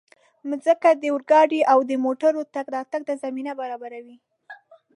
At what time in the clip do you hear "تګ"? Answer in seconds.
2.55-2.65